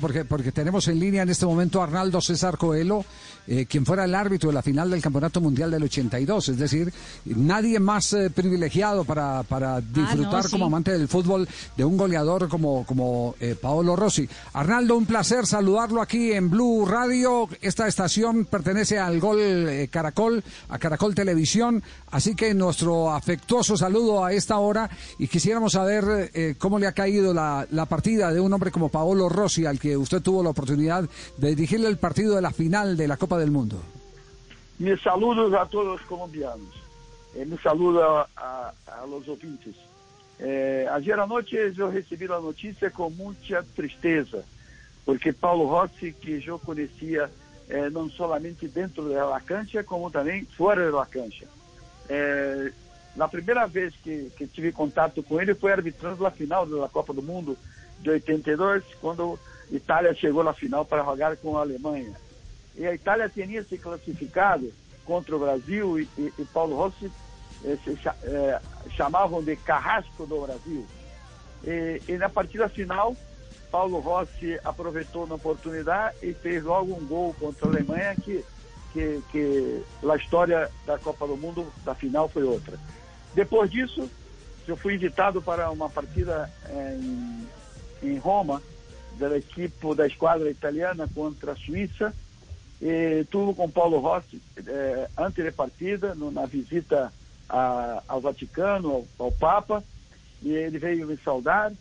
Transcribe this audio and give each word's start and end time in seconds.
Porque, 0.00 0.24
porque 0.24 0.52
tenemos 0.52 0.88
en 0.88 0.98
línea 0.98 1.22
en 1.22 1.28
este 1.28 1.46
momento 1.46 1.80
a 1.80 1.84
Arnaldo 1.84 2.20
César 2.20 2.56
Coelho, 2.56 3.04
eh, 3.46 3.64
quien 3.64 3.86
fuera 3.86 4.04
el 4.04 4.14
árbitro 4.14 4.50
de 4.50 4.54
la 4.54 4.62
final 4.62 4.90
del 4.90 5.00
Campeonato 5.00 5.40
Mundial 5.40 5.70
del 5.70 5.82
82. 5.84 6.50
Es 6.50 6.58
decir, 6.58 6.92
nadie 7.24 7.80
más 7.80 8.12
eh, 8.12 8.28
privilegiado 8.28 9.04
para, 9.04 9.42
para 9.42 9.80
disfrutar 9.80 10.44
sí. 10.44 10.50
como 10.50 10.66
amante 10.66 10.92
del 10.92 11.08
fútbol 11.08 11.48
de 11.74 11.84
un 11.84 11.96
goleador 11.96 12.48
como, 12.48 12.84
como 12.84 13.36
eh, 13.40 13.56
Paolo 13.58 13.96
Rossi. 13.96 14.28
Arnaldo, 14.52 14.98
un 14.98 15.06
placer 15.06 15.46
saludarlo 15.46 16.02
aquí 16.02 16.32
en 16.32 16.50
Blue 16.50 16.84
Radio. 16.84 17.48
Esta 17.62 17.88
estación 17.88 18.44
pertenece 18.44 18.98
al 18.98 19.18
Gol 19.18 19.88
Caracol, 19.90 20.44
a 20.68 20.78
Caracol 20.78 21.14
Televisión. 21.14 21.82
Así 22.10 22.34
que 22.34 22.52
nuestro 22.52 23.12
afectuoso 23.14 23.78
saludo 23.78 24.26
a 24.26 24.32
esta 24.34 24.58
hora 24.58 24.90
y 25.18 25.26
quisiéramos 25.26 25.72
saber 25.72 26.56
cómo 26.58 26.78
le 26.78 26.86
ha 26.86 26.92
caído 26.92 27.32
la, 27.32 27.66
la 27.70 27.86
partida 27.86 28.30
de 28.30 28.40
un 28.40 28.52
hombre 28.52 28.70
como 28.70 28.90
Paolo 28.90 29.28
Rossi, 29.30 29.64
al 29.64 29.78
que 29.78 29.87
usted 29.96 30.20
tuvo 30.22 30.42
la 30.42 30.50
oportunidad 30.50 31.08
de 31.36 31.48
dirigirle 31.48 31.88
el 31.88 31.96
partido 31.96 32.34
de 32.34 32.42
la 32.42 32.50
final 32.50 32.96
de 32.96 33.08
la 33.08 33.16
Copa 33.16 33.38
del 33.38 33.50
Mundo. 33.50 33.76
Mis 34.78 35.00
saludos 35.00 35.52
a 35.54 35.66
todos 35.66 35.86
los 35.86 36.00
colombianos. 36.02 36.68
Eh, 37.34 37.44
me 37.44 37.56
saludo 37.58 38.02
a, 38.04 38.28
a, 38.36 38.72
a 38.86 39.06
los 39.06 39.26
ouvintes. 39.28 39.74
Eh, 40.40 40.86
ayer 40.92 41.18
anoche 41.18 41.72
eu 41.76 41.90
recebi 41.90 42.26
a 42.26 42.40
notícia 42.40 42.90
com 42.90 43.10
muita 43.10 43.64
tristeza, 43.74 44.44
porque 45.04 45.32
Paulo 45.32 45.66
Rossi, 45.66 46.12
que 46.12 46.40
eu 46.46 46.60
conhecia 46.60 47.28
eh, 47.68 47.90
não 47.90 48.08
somente 48.08 48.68
dentro 48.68 49.08
da 49.08 49.40
cancha, 49.40 49.82
como 49.82 50.10
também 50.10 50.44
fora 50.56 50.92
da 50.92 51.04
cancha. 51.06 51.46
Na 53.16 53.28
primeira 53.28 53.66
vez 53.66 53.94
que, 53.96 54.30
que 54.36 54.46
tive 54.46 54.72
contato 54.72 55.22
com 55.22 55.40
ele 55.40 55.54
foi 55.54 55.72
arbitrando 55.72 56.24
a 56.26 56.30
final 56.30 56.64
da 56.66 56.88
Copa 56.88 57.12
do 57.12 57.22
Mundo 57.22 57.58
de 58.00 58.10
82, 58.10 58.84
quando 59.00 59.38
Itália 59.70 60.14
chegou 60.14 60.44
na 60.44 60.52
final 60.52 60.84
para 60.84 61.04
jogar 61.04 61.36
com 61.36 61.56
a 61.56 61.62
Alemanha. 61.62 62.14
E 62.76 62.86
a 62.86 62.94
Itália 62.94 63.28
tinha 63.28 63.62
se 63.64 63.76
classificado 63.76 64.72
contra 65.04 65.34
o 65.34 65.40
Brasil 65.40 65.98
e, 65.98 66.08
e, 66.16 66.32
e 66.38 66.44
Paulo 66.44 66.76
Rossi 66.76 67.10
eh, 67.64 67.76
se 67.82 67.98
eh, 68.24 68.60
chamavam 68.90 69.42
de 69.42 69.56
Carrasco 69.56 70.26
do 70.26 70.42
Brasil. 70.42 70.86
E, 71.64 72.00
e 72.06 72.16
na 72.16 72.28
partida 72.28 72.68
final, 72.68 73.16
Paulo 73.70 73.98
Rossi 73.98 74.58
aproveitou 74.64 75.26
na 75.26 75.34
oportunidade 75.34 76.16
e 76.22 76.32
fez 76.32 76.62
logo 76.62 76.94
um 76.94 77.04
gol 77.06 77.34
contra 77.34 77.66
a 77.66 77.70
Alemanha 77.70 78.14
que, 78.14 78.44
que, 78.92 79.22
que 79.30 79.82
a 80.08 80.16
história 80.16 80.70
da 80.86 80.98
Copa 80.98 81.26
do 81.26 81.36
Mundo 81.36 81.72
da 81.84 81.94
final 81.94 82.28
foi 82.28 82.42
outra. 82.44 82.78
Depois 83.34 83.70
disso, 83.70 84.10
eu 84.66 84.76
fui 84.76 84.94
invitado 84.94 85.40
para 85.42 85.70
uma 85.70 85.88
partida 85.88 86.50
eh, 86.68 86.96
em, 86.96 87.48
em 88.02 88.18
Roma 88.18 88.62
da 89.18 89.36
equipe 89.36 89.94
da 89.94 90.06
esquadra 90.06 90.50
italiana 90.50 91.08
contra 91.14 91.52
a 91.52 91.56
Suíça 91.56 92.14
e 92.80 93.24
tudo 93.30 93.54
com 93.54 93.70
Paulo 93.70 93.98
Rossi 93.98 94.40
eh, 94.56 95.08
antes 95.16 95.44
da 95.44 95.52
partida, 95.52 96.14
no- 96.14 96.30
na 96.30 96.46
visita 96.46 97.12
a- 97.48 98.02
ao 98.06 98.20
Vaticano, 98.20 98.90
ao, 98.90 99.08
ao 99.26 99.32
Papa, 99.32 99.82
e 100.42 100.52
ele 100.52 100.78
veio 100.78 101.06
me 101.06 101.16
saudar. 101.18 101.72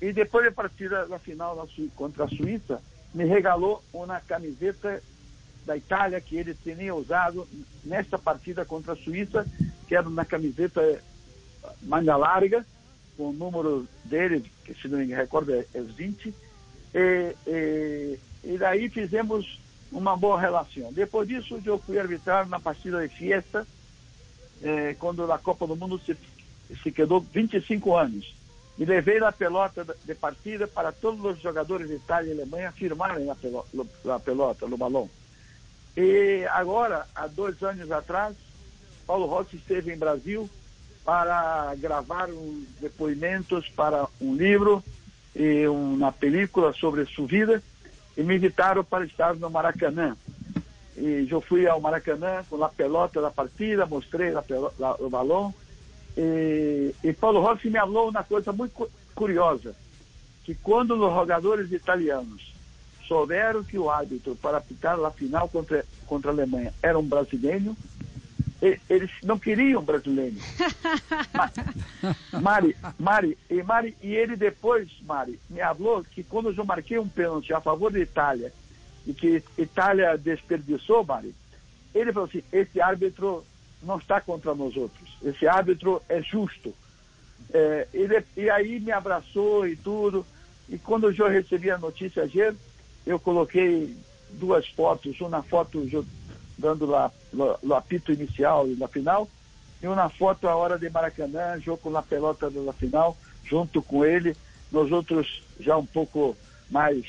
E 0.00 0.12
depois 0.12 0.46
da 0.46 0.52
partida 0.52 1.06
da 1.06 1.18
final 1.18 1.54
da 1.56 1.64
contra 1.94 2.24
a 2.24 2.28
Suíça, 2.28 2.80
me 3.12 3.24
regalou 3.24 3.82
uma 3.92 4.20
camiseta 4.20 5.02
da 5.70 5.76
Itália 5.76 6.20
que 6.20 6.36
ele 6.36 6.52
tinha 6.52 6.92
usado 6.92 7.46
nesta 7.84 8.18
partida 8.18 8.64
contra 8.64 8.94
a 8.94 8.96
Suíça, 8.96 9.46
que 9.86 9.94
era 9.94 10.08
uma 10.08 10.24
camiseta 10.24 11.00
manga 11.80 12.16
larga, 12.16 12.66
com 13.16 13.28
o 13.28 13.32
número 13.32 13.86
dele, 14.04 14.50
que 14.64 14.74
se 14.74 14.88
não 14.88 14.98
me 14.98 15.14
recordo 15.14 15.54
é, 15.54 15.64
é 15.72 15.80
20, 15.80 16.34
e, 16.92 17.36
e, 17.46 18.18
e 18.42 18.58
daí 18.58 18.88
fizemos 18.88 19.60
uma 19.92 20.16
boa 20.16 20.40
relação. 20.40 20.92
Depois 20.92 21.28
disso, 21.28 21.60
eu 21.64 21.78
fui 21.78 22.00
arbitrar 22.00 22.48
na 22.48 22.58
partida 22.58 23.06
de 23.06 23.14
Fiesta, 23.14 23.64
eh, 24.62 24.96
quando 24.98 25.30
a 25.30 25.38
Copa 25.38 25.68
do 25.68 25.76
Mundo 25.76 26.00
se, 26.04 26.16
se 26.82 26.90
quedou 26.90 27.20
25 27.20 27.96
anos. 27.96 28.34
E 28.76 28.84
levei 28.84 29.18
a 29.22 29.30
pelota 29.30 29.86
de 30.04 30.14
partida 30.16 30.66
para 30.66 30.90
todos 30.90 31.24
os 31.24 31.40
jogadores 31.40 31.86
de 31.86 31.94
Itália 31.94 32.30
e 32.30 32.40
Alemanha 32.40 32.72
firmarem 32.72 33.30
a 33.30 33.36
pelota, 33.36 33.68
a 34.12 34.18
pelota 34.18 34.66
no 34.66 34.76
balão. 34.76 35.08
E 35.96 36.46
agora, 36.52 37.06
há 37.14 37.26
dois 37.26 37.60
anos 37.62 37.90
atrás, 37.90 38.36
Paulo 39.06 39.26
Rossi 39.26 39.56
esteve 39.56 39.92
em 39.92 39.98
Brasil 39.98 40.48
para 41.04 41.74
gravar 41.76 42.30
uns 42.30 42.64
depoimentos 42.80 43.68
para 43.70 44.06
um 44.20 44.34
livro 44.34 44.82
e 45.34 45.66
uma 45.66 46.12
película 46.12 46.72
sobre 46.74 47.04
sua 47.06 47.26
vida 47.26 47.62
e 48.16 48.22
me 48.22 48.36
invitaram 48.36 48.84
para 48.84 49.04
estar 49.04 49.34
no 49.34 49.50
Maracanã. 49.50 50.16
E 50.96 51.26
eu 51.30 51.40
fui 51.40 51.66
ao 51.66 51.80
Maracanã 51.80 52.44
com 52.48 52.62
a 52.62 52.68
pelota 52.68 53.20
da 53.20 53.30
partida, 53.30 53.86
mostrei 53.86 54.34
a 54.34 54.42
pelo- 54.42 54.72
la- 54.78 54.96
o 55.00 55.08
balão 55.08 55.54
e, 56.16 56.94
e 57.02 57.12
Paulo 57.12 57.40
Rossi 57.40 57.68
me 57.70 57.78
falou 57.78 58.10
uma 58.10 58.22
coisa 58.24 58.52
muito 58.52 58.72
cu- 58.72 58.90
curiosa, 59.14 59.74
que 60.44 60.54
quando 60.54 60.92
os 60.94 61.14
jogadores 61.14 61.72
italianos 61.72 62.54
souberam 63.10 63.64
que 63.64 63.76
o 63.76 63.90
árbitro 63.90 64.36
para 64.36 64.58
apitar 64.58 64.96
a 65.04 65.10
final 65.10 65.48
contra, 65.48 65.84
contra 66.06 66.30
a 66.30 66.32
Alemanha 66.34 66.72
era 66.80 66.96
um 66.96 67.02
brasileiro, 67.02 67.76
eles 68.88 69.10
não 69.24 69.36
queriam 69.36 69.82
brasileiro. 69.82 70.36
Ma- 71.34 72.40
Mari, 72.40 72.76
Mari, 72.96 73.38
e 73.50 73.60
Mari, 73.64 73.96
e 74.00 74.14
ele 74.14 74.36
depois, 74.36 74.88
Mari, 75.02 75.40
me 75.50 75.58
falou 75.58 76.04
que 76.04 76.22
quando 76.22 76.54
eu 76.56 76.64
marquei 76.64 77.00
um 77.00 77.08
pênalti 77.08 77.52
a 77.52 77.60
favor 77.60 77.90
da 77.90 77.98
Itália 77.98 78.52
e 79.04 79.12
que 79.12 79.42
Itália 79.58 80.16
desperdiçou, 80.16 81.04
Mari, 81.04 81.34
ele 81.92 82.12
falou 82.12 82.28
assim: 82.28 82.44
esse 82.52 82.80
árbitro 82.80 83.44
não 83.82 83.98
está 83.98 84.20
contra 84.20 84.54
nós 84.54 84.76
outros, 84.76 85.10
esse 85.24 85.48
árbitro 85.48 86.00
é 86.08 86.22
justo. 86.22 86.72
É, 87.52 87.88
ele, 87.92 88.22
e 88.36 88.48
aí 88.50 88.78
me 88.78 88.92
abraçou 88.92 89.66
e 89.66 89.74
tudo. 89.74 90.24
E 90.68 90.78
quando 90.78 91.10
eu 91.10 91.28
recebi 91.28 91.68
a 91.70 91.78
notícia 91.78 92.22
ayer, 92.22 92.54
eu 93.10 93.18
coloquei 93.18 93.96
duas 94.30 94.66
fotos, 94.68 95.20
uma 95.20 95.42
foto 95.42 95.84
dando 96.56 96.86
lá 96.86 97.10
o 97.32 97.74
apito 97.74 98.12
inicial 98.12 98.68
e 98.68 98.76
na 98.76 98.86
final, 98.86 99.28
e 99.82 99.86
uma 99.86 100.08
foto 100.08 100.46
a 100.46 100.54
hora 100.54 100.78
de 100.78 100.88
Maracanã, 100.88 101.58
jogo 101.58 101.90
na 101.90 102.02
pelota 102.02 102.50
da 102.50 102.72
final, 102.72 103.16
junto 103.44 103.82
com 103.82 104.04
ele, 104.04 104.36
nós 104.70 104.92
outros 104.92 105.42
já 105.58 105.76
um 105.76 105.86
pouco 105.86 106.36
mais 106.70 107.04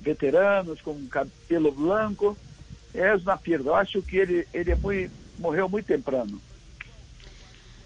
veteranos, 0.00 0.80
com 0.80 1.06
cabelo 1.08 1.72
branco, 1.72 2.36
é 2.94 3.14
uma 3.16 3.36
perda. 3.36 3.70
Eu 3.70 3.74
acho 3.74 4.00
que 4.02 4.16
ele, 4.16 4.46
ele 4.54 4.70
é 4.70 4.76
muito, 4.76 5.12
morreu 5.38 5.68
muito 5.68 5.86
temprano. 5.86 6.40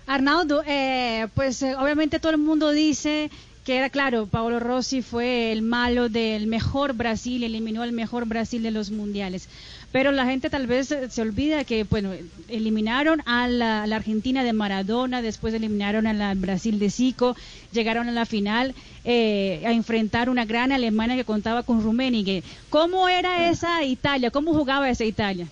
Arnaldo, 0.06 0.62
eh, 0.64 1.28
pues 1.34 1.62
eh, 1.62 1.76
obviamente 1.76 2.18
todo 2.18 2.32
el 2.32 2.38
mundo 2.38 2.72
dice 2.72 3.30
que 3.68 3.76
era 3.76 3.90
claro, 3.90 4.24
Paolo 4.24 4.60
Rossi 4.60 5.02
fue 5.02 5.52
el 5.52 5.60
malo 5.60 6.08
del 6.08 6.46
mejor 6.46 6.94
Brasil, 6.94 7.44
eliminó 7.44 7.82
al 7.82 7.92
mejor 7.92 8.24
Brasil 8.24 8.62
de 8.62 8.70
los 8.70 8.90
mundiales. 8.90 9.46
Pero 9.92 10.10
la 10.10 10.24
gente 10.24 10.48
tal 10.48 10.66
vez 10.66 10.90
eh, 10.90 11.10
se 11.10 11.20
olvida 11.20 11.64
que, 11.64 11.84
bueno, 11.84 12.12
eliminaron 12.48 13.20
a 13.26 13.46
la, 13.46 13.82
Argentina 13.82 14.42
de 14.42 14.54
Maradona, 14.54 15.20
después 15.20 15.52
eliminaron 15.52 16.06
a 16.06 16.14
la 16.14 16.32
Brasil 16.34 16.78
de 16.78 16.88
Zico, 16.88 17.36
llegaron 17.70 18.08
a 18.08 18.12
la 18.12 18.24
final 18.24 18.74
eh, 19.04 19.62
a 19.66 19.72
enfrentar 19.72 20.30
una 20.30 20.46
gran 20.46 20.72
Alemania 20.72 21.16
que 21.16 21.26
contaba 21.26 21.62
con 21.62 21.82
Rummenigge. 21.82 22.42
¿Cómo 22.70 23.06
era 23.06 23.50
esa 23.50 23.84
Italia? 23.84 24.30
¿Cómo 24.30 24.54
jugaba 24.54 24.88
esa 24.88 25.04
Italia? 25.04 25.46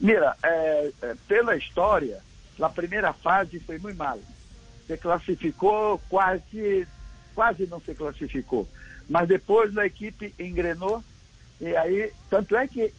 Mira, 0.00 0.36
é, 0.42 0.90
é, 1.00 1.14
pela 1.28 1.54
história, 1.54 2.18
a 2.60 2.68
primeira 2.68 3.12
fase 3.12 3.60
foi 3.60 3.78
muito 3.78 3.96
mal. 3.96 4.18
Se 4.88 4.96
classificou 4.98 6.00
quase, 6.10 6.86
quase 7.34 7.66
não 7.66 7.80
se 7.80 7.94
classificou. 7.94 8.68
Mas 9.08 9.28
depois 9.28 9.76
a 9.76 9.86
equipe 9.86 10.34
engrenou 10.38 11.02
e 11.60 11.76
aí, 11.76 12.12
tanto 12.28 12.56
é 12.56 12.66
que 12.66 12.92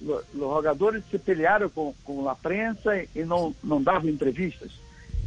os 0.00 0.24
jogadores 0.34 1.02
se 1.10 1.18
pelearam 1.18 1.68
com, 1.68 1.92
com 2.04 2.28
a 2.28 2.34
prensa 2.34 2.96
e, 2.96 3.08
e 3.16 3.24
não, 3.24 3.54
não 3.62 3.82
davam 3.82 4.08
entrevistas. 4.08 4.70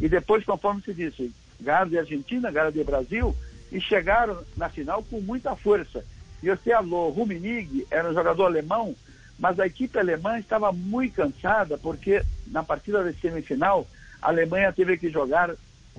E 0.02 0.08
depois, 0.08 0.44
conforme 0.46 0.82
se 0.82 0.94
disse, 0.94 1.32
ganharam 1.60 1.90
de 1.90 1.98
Argentina, 2.00 2.52
ganharam 2.52 2.72
de 2.72 2.84
Brasil 2.84 3.36
e 3.72 3.80
chegaram 3.80 4.42
na 4.56 4.70
final 4.70 5.04
com 5.04 5.20
muita 5.20 5.56
força. 5.56 6.04
E 6.42 6.50
você 6.50 6.72
falou, 6.72 7.12
Rummenigge 7.12 7.86
era 7.92 8.10
um 8.10 8.14
jogador 8.14 8.46
alemão, 8.46 8.96
mas 9.38 9.60
a 9.60 9.68
equipe 9.68 9.98
alemã 10.00 10.40
estava 10.40 10.72
muito 10.72 11.16
cansada 11.16 11.78
porque 11.78 12.24
na 12.48 12.64
partida 12.64 13.04
de 13.04 13.20
semifinal 13.20 13.86
a 14.22 14.30
Alemanha 14.30 14.72
teve 14.72 14.98
que 14.98 15.10
jogar 15.10 15.54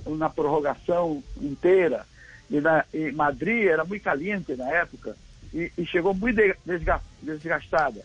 na 0.07 0.31
prorrogação 0.31 1.23
inteira 1.41 2.07
e, 2.51 2.61
na, 2.61 2.85
Madrid 3.15 3.67
era 3.67 3.85
muito 3.85 4.03
caliente 4.03 4.55
na 4.57 4.69
época 4.69 5.17
e, 5.53 5.73
e 5.77 5.87
chegou 5.87 6.15
muito 6.15 6.41
desgastada. 7.23 8.03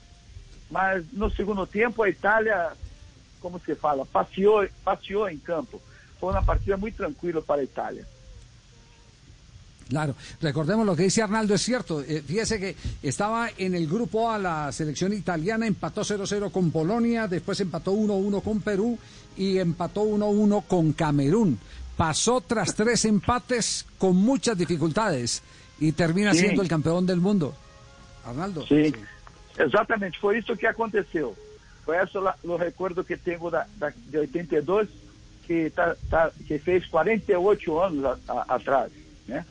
Mas 0.70 1.06
no 1.12 1.30
segundo 1.30 1.68
tempo 1.68 2.02
a 2.02 2.10
Itália, 2.10 2.72
como 3.42 3.60
se 3.60 3.76
fala, 3.76 4.06
passeou, 4.06 4.68
passeou 4.84 5.30
em 5.30 5.38
campo. 5.38 5.82
Foi 6.20 6.32
uma 6.32 6.44
partida 6.44 6.78
muito 6.78 6.96
tranquila 6.96 7.42
para 7.42 7.62
a 7.62 7.64
Itália. 7.64 8.08
Claro, 9.90 10.16
recordemos 10.40 10.86
lo 10.86 10.96
que 10.96 11.04
dice 11.04 11.22
Arnaldo, 11.22 11.54
es 11.54 11.62
cierto. 11.62 12.02
Eh, 12.02 12.24
fíjese 12.26 12.58
que 12.62 12.78
estaba 13.04 13.50
en 13.58 13.76
el 13.76 13.88
grupo 13.88 14.32
A 14.32 14.38
la 14.38 14.72
selección 14.72 15.12
italiana, 15.12 15.68
empató 15.68 16.02
0-0 16.02 16.50
con 16.50 16.72
Polonia, 16.72 17.28
después 17.28 17.60
empató 17.60 17.92
1-1 17.92 18.42
con 18.42 18.62
Perú 18.62 18.98
y 19.36 19.58
empató 19.58 20.06
1-1 20.06 20.64
con 20.66 20.94
Camerún. 20.94 21.60
Pasó 22.02 22.42
tras 22.42 22.74
tres 22.74 23.06
empates 23.06 23.86
con 24.00 24.16
muchas 24.16 24.58
dificultades 24.58 25.44
y 25.80 25.92
termina 25.92 26.34
Sí. 26.34 26.40
siendo 26.40 26.64
el 26.64 26.68
campeón 26.68 27.06
del 27.06 27.22
mundo. 27.22 27.54
Arnaldo. 28.26 28.66
Sim, 28.66 28.92
exatamente, 29.60 30.18
foi 30.20 30.40
isso 30.40 30.58
que 30.58 30.66
aconteceu. 30.66 31.36
Foi 31.86 31.98
esse 32.02 32.18
o 32.18 32.58
recuerdo 32.58 33.04
que 33.04 33.18
tenho 33.18 33.52
da, 33.52 33.68
da, 33.78 33.94
de 34.10 34.18
82, 34.18 34.90
que, 35.46 35.70
tá, 35.70 35.96
tá, 36.10 36.32
que 36.48 36.58
fez 36.58 36.88
48 36.88 37.80
anos 37.80 38.04
a, 38.04 38.18
a, 38.34 38.56
atrás. 38.56 38.92
Né? 39.28 39.46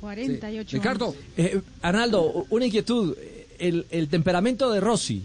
48 0.00 0.76
Ricardo. 0.76 1.04
años. 1.10 1.18
Eh, 1.36 1.60
Arnaldo, 1.80 2.44
una 2.50 2.66
inquietud. 2.66 3.16
El, 3.56 3.86
el 3.88 4.08
temperamento 4.08 4.68
de 4.72 4.80
Rossi 4.80 5.22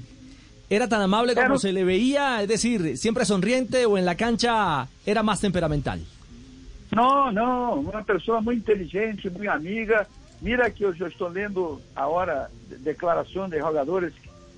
era 0.70 0.88
tan 0.88 1.02
amable 1.02 1.34
como 1.34 1.48
Pero- 1.48 1.60
se 1.60 1.72
le 1.72 1.84
veía, 1.84 2.42
es 2.42 2.48
decir, 2.48 2.98
siempre 2.98 3.26
sonriente 3.26 3.86
o 3.86 3.98
en 3.98 4.06
la 4.06 4.16
cancha 4.16 4.88
era 5.06 5.24
más 5.24 5.40
temperamental. 5.42 6.00
Não, 6.92 7.32
não, 7.32 7.80
uma 7.82 8.04
pessoa 8.04 8.42
muito 8.42 8.60
inteligente, 8.62 9.30
muito 9.30 9.50
amiga. 9.50 10.08
Mira 10.42 10.70
que 10.72 10.84
eu 10.84 10.94
já 10.94 11.08
estou 11.08 11.28
lendo 11.30 11.82
agora 11.96 12.50
de- 12.68 12.78
declaração 12.78 13.48
de 13.50 13.60
jogadores 13.60 14.14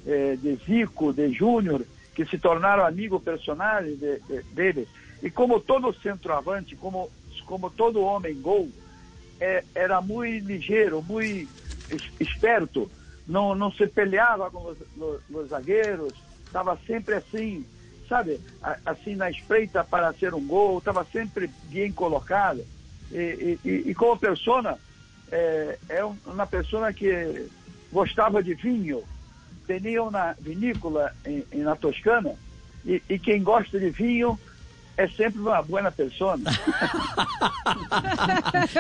eh, 0.05 0.37
de 0.41 0.55
Zico, 0.65 1.11
de 1.13 1.31
Júnior, 1.33 1.85
que 2.15 2.25
se 2.25 2.37
tornaram 2.37 2.85
amigos 2.85 3.21
personagens 3.21 3.99
de, 3.99 4.19
de, 4.19 4.43
dele. 4.53 4.87
E 5.21 5.29
como 5.29 5.59
todo 5.59 5.93
centroavante, 5.93 6.75
como, 6.75 7.09
como 7.45 7.69
todo 7.69 8.01
homem 8.01 8.33
gol, 8.41 8.69
eh, 9.39 9.63
era 9.75 10.01
muito 10.01 10.47
ligeiro, 10.47 11.01
muito 11.01 11.49
es- 11.89 12.11
esperto. 12.19 12.89
Não, 13.27 13.55
não 13.55 13.71
se 13.71 13.87
peleava 13.87 14.49
com 14.51 14.71
os, 14.71 14.77
os- 14.97 15.21
os 15.29 15.49
zagueiros, 15.49 16.13
estava 16.45 16.77
sempre 16.85 17.15
assim, 17.15 17.65
sabe, 18.09 18.39
assim 18.85 19.15
na 19.15 19.29
espreita 19.29 19.83
para 19.83 20.11
ser 20.13 20.33
um 20.33 20.45
gol, 20.45 20.79
estava 20.79 21.05
sempre 21.11 21.49
bem 21.69 21.91
colocado. 21.91 22.65
E, 23.11 23.57
e, 23.63 23.69
e- 23.87 23.95
como 23.95 24.17
pessoa, 24.17 24.77
é, 25.31 25.77
é 25.89 26.03
um- 26.05 26.17
uma 26.25 26.45
pessoa 26.47 26.91
que 26.91 27.47
gostava 27.91 28.41
de 28.43 28.53
vinho, 28.53 29.03
tinha 29.67 30.03
uma 30.03 30.33
vinícola 30.39 31.13
em, 31.25 31.43
em- 31.51 31.61
na 31.61 31.75
Toscana, 31.75 32.33
e, 32.85 33.01
e 33.07 33.19
quem 33.19 33.41
gosta 33.43 33.79
de 33.79 33.89
vinho 33.91 34.37
é 34.97 35.07
sempre 35.07 35.39
uma 35.39 35.61
boa 35.61 35.91
pessoa. 35.91 36.37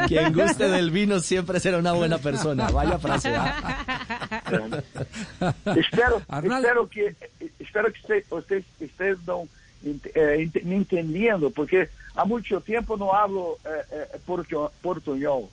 Quien 0.07 0.31
guste 0.33 0.69
del 0.69 0.91
vino 0.91 1.19
siempre 1.19 1.59
será 1.59 1.77
una 1.77 1.93
buena 1.93 2.17
persona. 2.17 2.69
Vaya 2.69 2.99
frase. 2.99 3.33
¿ah? 3.35 4.00
espero, 5.77 6.21
Arnaldo. 6.27 6.67
espero 6.67 6.87
que 6.87 7.15
espero 7.59 7.91
que 7.91 8.25
vocês 8.29 8.63
estejam 8.79 9.47
ent- 9.83 10.11
eh, 10.15 10.41
ent- 10.43 10.63
me 10.63 10.75
entendendo, 10.75 11.49
porque 11.51 11.89
há 12.15 12.25
muito 12.25 12.59
tempo 12.61 12.97
não 12.97 13.13
hablo 13.13 13.57
eh, 13.65 13.85
eh, 13.91 14.19
portu- 14.25 14.71
portuñol. 14.81 15.49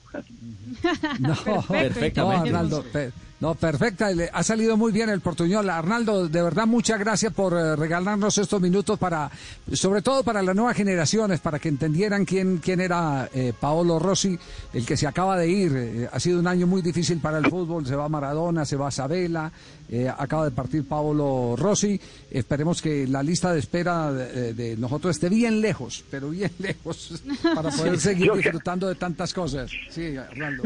No, 1.19 1.63
Perfectamente. 1.67 2.51
no, 2.51 2.57
Arnaldo, 2.57 2.83
pe- 2.91 3.11
no, 3.39 3.55
perfecta, 3.55 4.09
ha 4.33 4.43
salido 4.43 4.75
muy 4.75 4.91
bien 4.91 5.09
el 5.09 5.21
portuñol. 5.21 5.69
Arnaldo, 5.69 6.27
de 6.27 6.41
verdad, 6.41 6.67
muchas 6.67 6.99
gracias 6.99 7.33
por 7.33 7.53
eh, 7.53 7.75
regalarnos 7.75 8.37
estos 8.37 8.59
minutos 8.59 8.99
para, 8.99 9.31
sobre 9.71 10.01
todo 10.01 10.23
para 10.23 10.41
las 10.41 10.55
nuevas 10.55 10.75
generaciones, 10.75 11.39
para 11.39 11.57
que 11.57 11.69
entendieran 11.69 12.25
quién, 12.25 12.57
quién 12.57 12.81
era 12.81 13.29
eh, 13.33 13.53
Paolo 13.57 13.97
Rossi, 13.97 14.37
el 14.73 14.85
que 14.85 14.97
se 14.97 15.07
acaba 15.07 15.37
de 15.37 15.49
ir. 15.49 15.71
Eh, 15.73 16.09
ha 16.11 16.19
sido 16.19 16.39
un 16.39 16.47
año 16.47 16.67
muy 16.67 16.81
difícil 16.81 17.19
para 17.19 17.37
el 17.37 17.45
fútbol, 17.47 17.85
se 17.85 17.95
va 17.95 18.09
Maradona, 18.09 18.65
se 18.65 18.75
va 18.75 18.91
Sabela, 18.91 19.51
eh, 19.89 20.09
acaba 20.09 20.45
de 20.45 20.51
partir 20.51 20.85
Paolo 20.85 21.55
Rossi. 21.57 21.99
Esperemos 22.29 22.81
que 22.81 23.07
la 23.07 23.23
lista 23.23 23.53
de 23.53 23.59
espera 23.59 24.11
de, 24.11 24.53
de 24.53 24.75
nosotros 24.75 25.15
esté 25.15 25.29
bien 25.29 25.61
lejos, 25.61 26.03
pero 26.11 26.29
bien 26.29 26.51
lejos, 26.59 27.23
para 27.55 27.69
poder 27.69 27.99
seguir 27.99 28.27
Yo 28.27 28.35
disfrutando 28.35 28.89
de 28.89 28.95
tantas 28.95 29.33
cosas. 29.33 29.71
Sí, 29.89 30.17
Arnaldo. 30.17 30.63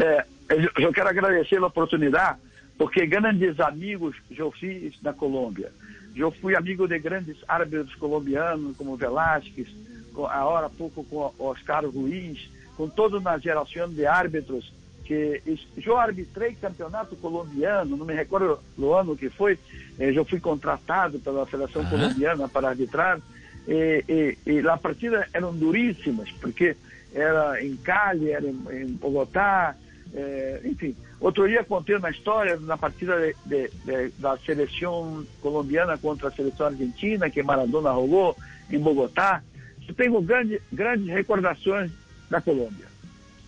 Eu 0.78 0.92
quero 0.94 1.10
agradecer 1.10 1.58
a 1.58 1.66
oportunidade, 1.66 2.38
porque 2.78 3.06
grandes 3.06 3.60
amigos 3.60 4.16
eu 4.32 4.52
fiz 4.52 5.00
na 5.02 5.14
Colômbia. 5.14 5.72
Eu 6.16 6.32
fui 6.32 6.56
amigo 6.56 6.88
de 6.88 7.00
grandes 7.00 7.38
árbitros 7.48 7.96
colombianos, 7.96 8.78
como 8.78 8.96
Velázquez, 8.96 9.68
com, 10.14 10.26
agora 10.28 10.68
há 10.68 10.70
pouco 10.70 11.04
com 11.04 11.34
Oscar 11.40 11.86
Ruiz, 11.86 12.50
com 12.78 12.88
toda 12.88 13.18
uma 13.18 13.38
geração 13.38 13.90
de 13.90 14.06
árbitros 14.06 14.72
que 15.04 15.42
eu 15.86 15.98
arbitrei 15.98 16.56
campeonato 16.56 17.16
colombiano, 17.18 17.98
não 17.98 18.06
me 18.06 18.14
recordo 18.14 18.60
o 18.78 18.94
ano 18.94 19.18
que 19.18 19.30
foi, 19.30 19.60
eh, 20.00 20.12
eu 20.16 20.24
fui 20.24 20.40
contratado 20.40 21.20
pela 21.20 21.46
seleção 21.46 21.86
colombiana 21.86 22.48
para 22.48 22.70
arbitrar, 22.70 23.20
e, 23.68 24.38
e, 24.46 24.52
e 24.52 24.68
a 24.68 24.78
partida 24.78 25.28
eram 25.34 25.54
duríssimas, 25.54 26.32
porque 26.32 26.76
era 27.14 27.62
em 27.64 27.76
Cali, 27.76 28.32
era 28.32 28.46
em, 28.46 28.58
em 28.72 28.88
Bogotá, 28.94 29.76
eh, 30.14 30.62
enfim. 30.66 30.96
Outro 31.20 31.48
dia 31.48 31.64
contei 31.64 31.96
uma 31.96 32.10
história 32.10 32.58
na 32.60 32.78
partida 32.78 33.16
de, 33.20 33.36
de, 33.46 33.70
de, 33.86 34.10
da 34.20 34.38
seleção 34.38 35.26
colombiana 35.42 35.98
contra 35.98 36.28
a 36.28 36.32
seleção 36.32 36.68
argentina, 36.68 37.30
que 37.30 37.42
Maradona 37.44 37.92
rolou 37.92 38.36
em 38.70 38.80
Bogotá. 38.80 39.42
Eu 39.88 39.94
tenho 39.94 40.22
grande, 40.22 40.62
grandes 40.72 41.08
recordações 41.08 41.92
da 42.30 42.40
Colômbia. 42.42 42.88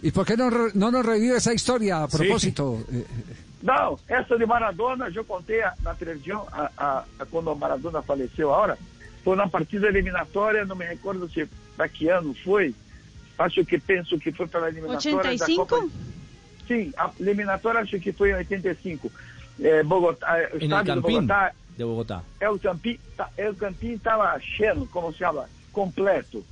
¿Y 0.03 0.12
por 0.12 0.25
no, 0.38 0.50
re- 0.50 0.71
no 0.75 0.91
nos 0.91 1.06
revive 1.06 1.38
esa 1.38 1.53
historia 1.53 2.03
a 2.03 2.07
propósito? 2.07 2.85
Eh, 2.91 3.06
Não, 3.63 3.97
essa 4.07 4.37
de 4.37 4.45
Maradona, 4.45 5.09
eu 5.16 5.23
contei 5.25 5.63
a- 5.63 5.73
na 5.81 5.95
televisão 5.95 6.45
a, 6.51 6.69
a, 6.78 7.04
a 7.19 7.25
quando 7.25 7.51
o 7.51 7.56
Maradona 7.56 8.01
faleceu 8.04 8.54
agora. 8.54 8.78
Foi 9.23 9.35
na 9.35 9.47
partida 9.47 9.87
eliminatória, 9.87 10.66
não 10.66 10.75
me 10.75 10.85
recordo 10.85 11.28
se 11.31 11.47
para 11.75 11.87
que 11.90 12.07
ano 12.09 12.35
foi. 12.44 12.75
Acho 13.40 13.66
que 13.66 13.80
penso 13.80 14.19
que 14.19 14.31
foi 14.31 14.47
pela 14.47 14.68
eliminatória 14.69 15.11
da 15.37 15.45
85? 15.45 15.66
Copa. 15.66 15.90
Sim, 16.68 16.92
a 16.98 17.12
eliminatória 17.19 17.81
acho 17.81 18.00
que 18.00 18.12
foi 18.12 18.31
em 18.31 18.36
85. 18.36 19.12
É, 19.62 19.84
Bogotá, 19.84 20.34
o 20.34 20.38
En 20.38 20.42
el 20.56 20.64
estádio 20.64 20.95
de 20.95 21.02
Bogotá, 21.02 21.54
de 21.78 21.84
Bogotá. 21.84 22.24
El 22.42 22.60
Campín, 22.60 23.00
tá- 23.16 23.30
El 23.38 23.56
Campín 23.56 23.94
estava 23.94 24.40
cheio, 24.40 24.88
como 24.92 25.12
se 25.12 25.19
chama, 25.19 25.48
completo. 25.72 26.44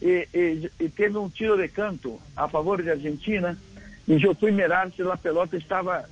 E, 0.00 0.28
e, 0.34 0.70
e 0.80 0.88
teve 0.88 1.16
um 1.18 1.28
tiro 1.30 1.56
de 1.56 1.68
canto 1.68 2.20
a 2.36 2.48
favor 2.48 2.82
da 2.82 2.92
Argentina 2.92 3.56
e 4.08 4.20
eu 4.20 4.34
fui 4.34 4.50
mirar 4.50 4.90
se 4.92 5.02
a 5.02 5.16
pelota 5.16 5.56
estava 5.56 6.04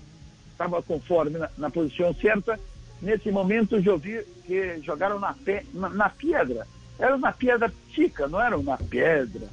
estava 0.52 0.80
conforme 0.82 1.38
na, 1.38 1.50
na 1.58 1.70
posição 1.70 2.14
certa. 2.14 2.58
Nesse 3.02 3.30
momento 3.30 3.76
eu 3.76 3.98
vi 3.98 4.22
que 4.46 4.80
jogaram 4.82 5.18
na, 5.18 5.32
pe, 5.34 5.62
na, 5.74 5.88
na 5.88 6.08
pedra. 6.08 6.66
Era 6.98 7.16
uma 7.16 7.32
pedra 7.32 7.72
chica, 7.92 8.28
não 8.28 8.40
era 8.40 8.56
uma 8.58 8.76
pedra. 8.76 9.48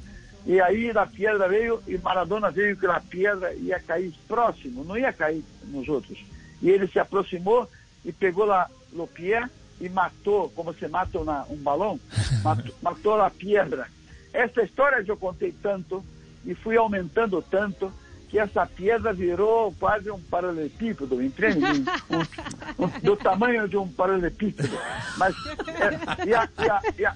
E 0.46 0.60
aí 0.60 0.92
da 0.92 1.06
pedra 1.06 1.48
veio 1.48 1.82
e 1.86 1.98
Maradona 1.98 2.50
veio 2.50 2.76
que 2.76 2.86
a 2.86 3.00
pedra 3.00 3.52
ia 3.54 3.78
cair 3.80 4.14
próximo, 4.26 4.84
não 4.84 4.96
ia 4.96 5.12
cair 5.12 5.44
nos 5.64 5.88
outros. 5.88 6.18
E 6.62 6.70
ele 6.70 6.86
se 6.88 6.98
aproximou 6.98 7.68
e 8.04 8.12
pegou 8.12 8.44
lá 8.44 8.70
pé 9.06 9.48
e 9.80 9.88
matou, 9.88 10.50
como 10.50 10.74
se 10.74 10.88
mata 10.88 11.18
uma, 11.18 11.44
um 11.50 11.56
balão, 11.56 12.00
matou, 12.42 12.74
matou 12.82 13.20
a 13.20 13.30
pedra. 13.30 13.86
Essa 14.32 14.62
história 14.62 15.04
eu 15.10 15.16
contei 15.16 15.52
tanto 15.52 16.04
e 16.44 16.54
fui 16.54 16.76
aumentando 16.76 17.42
tanto 17.42 17.92
que 18.28 18.38
essa 18.38 18.66
pedra 18.66 19.12
virou 19.12 19.74
quase 19.80 20.10
um 20.10 20.20
paralelepípedo, 20.20 21.22
entende? 21.22 21.64
Um, 22.10 22.84
um, 22.84 22.88
do 23.02 23.16
tamanho 23.16 23.66
de 23.66 23.76
um 23.76 23.88
paralelepípedo. 23.88 24.68
Mas 25.16 25.34
é, 25.66 26.26
e, 26.28 26.34
a, 26.34 26.48
e, 26.58 26.70
a, 26.70 26.82
e, 26.98 27.04
a, 27.06 27.14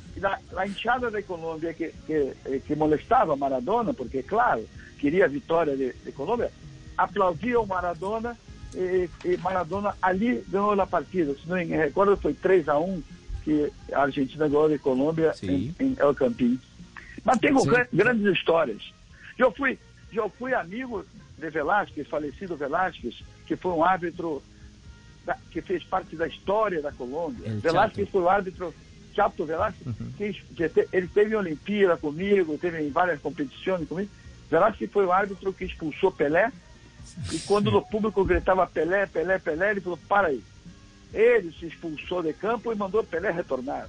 a, 0.57 0.61
a 0.63 0.67
enxada 0.67 1.11
da 1.11 1.23
Colômbia 1.23 1.75
que, 1.75 1.93
que, 2.07 2.35
que 2.67 2.75
molestava 2.75 3.37
Maradona, 3.37 3.93
porque, 3.93 4.23
claro, 4.23 4.67
queria 4.99 5.27
a 5.27 5.29
vitória 5.29 5.77
de, 5.77 5.93
de 5.93 6.13
Colômbia, 6.13 6.51
aplaudia 6.97 7.61
o 7.61 7.67
Maradona 7.67 8.37
e, 8.75 9.09
e 9.25 9.37
Maradona 9.37 9.95
ali 10.01 10.43
ganhou 10.49 10.73
a 10.81 10.87
partida. 10.87 11.35
Se 11.35 11.47
não 11.49 11.57
me 11.57 11.65
recordo, 11.65 12.17
foi 12.17 12.33
3 12.33 12.69
a 12.71 12.79
1 12.79 13.03
que 13.45 13.71
a 13.93 14.03
Argentina 14.03 14.49
ganhou 14.49 14.69
de 14.69 14.79
Colômbia 14.79 15.35
em, 15.43 15.75
em 15.79 15.97
El 15.99 16.15
Campín. 16.15 16.59
Mas 17.25 17.39
gran- 17.67 17.87
grandes 17.93 18.33
histórias. 18.37 18.83
Eu 19.39 19.51
fui, 19.53 19.79
eu 20.19 20.29
fui 20.29 20.53
amigo 20.55 21.05
de 21.39 21.51
Velázquez, 21.51 22.07
falecido 22.09 22.57
Velázquez, 22.57 23.23
que 23.47 23.57
foi 23.57 23.73
um 23.73 23.85
árbitro 23.85 24.43
da, 25.25 25.37
que 25.51 25.61
fez 25.61 25.83
parte 25.85 26.15
da 26.17 26.27
história 26.27 26.81
da 26.83 26.93
Colômbia. 26.93 27.49
El 27.49 27.61
Velázquez 27.61 28.07
Chato. 28.07 28.13
foi 28.13 28.23
o 28.23 28.29
árbitro, 28.29 28.75
Chato 29.15 29.45
Velázquez, 29.45 29.95
que, 30.17 30.33
que 30.55 30.69
te- 30.69 30.89
ele 30.93 31.09
teve 31.09 31.33
em 31.35 31.39
Olimpíada 31.39 31.97
comigo, 31.97 32.57
teve 32.59 32.81
em 32.81 32.91
várias 32.91 33.21
competições 33.21 33.87
comigo. 33.89 34.11
Velázquez 34.51 34.91
foi 34.91 35.05
o 35.07 35.13
árbitro 35.13 35.53
que 35.53 35.65
expulsou 35.65 36.13
Pelé, 36.13 36.51
e 37.33 37.39
quando 37.41 37.71
no 37.71 37.83
público 37.83 38.25
gritava 38.25 38.67
Pelé, 38.67 39.07
Pelé, 39.07 39.39
Pelé, 39.39 39.73
ele 39.73 39.81
falou, 39.81 39.99
para 40.09 40.29
aí. 40.29 40.43
Ele 41.13 41.53
se 41.53 41.67
expulsou 41.67 42.23
de 42.23 42.33
campo 42.33 42.73
e 42.73 42.75
mandou 42.77 43.03
Pelé 43.05 43.31
retornar. 43.31 43.87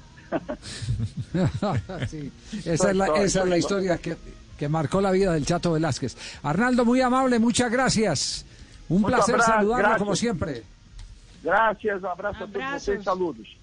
Sí, 2.10 2.32
esa 2.66 2.90
es 2.92 2.96
la, 2.98 3.08
esa 3.24 3.44
es 3.44 3.50
la 3.50 3.58
historia 3.58 3.98
que, 3.98 4.16
que 4.58 4.70
marcó 4.70 5.02
la 5.02 5.12
vida 5.12 5.34
del 5.34 5.46
Chato 5.46 5.74
Velázquez. 5.74 6.18
Arnaldo, 6.44 6.86
muy 6.86 7.02
amable, 7.02 7.40
muchas 7.40 7.72
gracias. 7.72 8.46
Un 8.90 9.04
placer 9.04 9.42
saludarlo 9.42 9.78
gracias. 9.78 10.00
como 10.00 10.16
siempre. 10.16 10.64
Graças, 11.42 12.04
um 12.04 12.08
abraço 12.08 12.44
a 12.44 12.48
todos 12.48 12.72
vocês, 12.74 13.04
saludos. 13.04 13.63